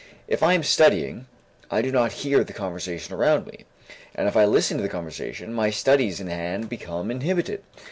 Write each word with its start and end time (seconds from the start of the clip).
If 0.27 0.41
I 0.41 0.53
am 0.53 0.63
studying, 0.63 1.27
I 1.69 1.83
do 1.83 1.91
not 1.91 2.11
hear 2.25 2.43
the 2.43 2.53
conversation 2.53 3.13
around 3.13 3.45
me, 3.45 3.65
and 4.15 4.27
if 4.27 4.35
I 4.35 4.45
listen 4.45 4.77
to 4.77 4.81
the 4.83 4.89
conversation, 4.89 5.53
my 5.53 5.69
studies 5.69 6.19
in 6.19 6.25
hand 6.25 6.69
become 6.69 7.11
inhibited. 7.11 7.61